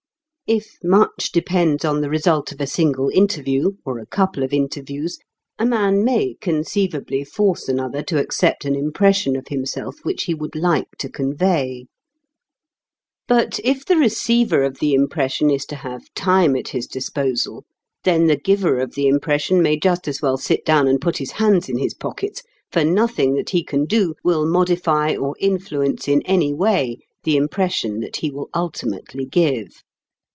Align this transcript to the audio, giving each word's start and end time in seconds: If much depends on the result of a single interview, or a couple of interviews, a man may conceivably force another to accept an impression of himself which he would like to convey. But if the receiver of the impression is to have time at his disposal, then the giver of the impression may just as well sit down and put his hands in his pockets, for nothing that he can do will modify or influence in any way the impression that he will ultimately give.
If 0.47 0.75
much 0.83 1.31
depends 1.31 1.85
on 1.85 2.01
the 2.01 2.09
result 2.09 2.51
of 2.51 2.59
a 2.59 2.67
single 2.67 3.07
interview, 3.11 3.71
or 3.85 3.99
a 3.99 4.05
couple 4.05 4.43
of 4.43 4.51
interviews, 4.51 5.17
a 5.57 5.65
man 5.65 6.03
may 6.03 6.33
conceivably 6.41 7.23
force 7.23 7.69
another 7.69 8.03
to 8.03 8.19
accept 8.19 8.65
an 8.65 8.75
impression 8.75 9.37
of 9.37 9.47
himself 9.47 10.03
which 10.03 10.23
he 10.23 10.33
would 10.33 10.53
like 10.57 10.89
to 10.99 11.07
convey. 11.09 11.85
But 13.29 13.61
if 13.63 13.85
the 13.85 13.95
receiver 13.95 14.63
of 14.63 14.79
the 14.79 14.93
impression 14.93 15.49
is 15.49 15.65
to 15.67 15.75
have 15.77 16.13
time 16.15 16.57
at 16.57 16.67
his 16.67 16.85
disposal, 16.85 17.63
then 18.03 18.27
the 18.27 18.35
giver 18.35 18.79
of 18.79 18.93
the 18.95 19.07
impression 19.07 19.61
may 19.61 19.79
just 19.79 20.05
as 20.05 20.21
well 20.21 20.35
sit 20.35 20.65
down 20.65 20.85
and 20.85 20.99
put 20.99 21.17
his 21.19 21.31
hands 21.31 21.69
in 21.69 21.77
his 21.77 21.93
pockets, 21.93 22.43
for 22.73 22.83
nothing 22.83 23.35
that 23.35 23.51
he 23.51 23.63
can 23.63 23.85
do 23.85 24.15
will 24.21 24.45
modify 24.45 25.15
or 25.15 25.33
influence 25.39 26.09
in 26.09 26.21
any 26.23 26.53
way 26.53 26.97
the 27.23 27.37
impression 27.37 28.01
that 28.01 28.17
he 28.17 28.29
will 28.29 28.49
ultimately 28.53 29.25
give. 29.25 29.81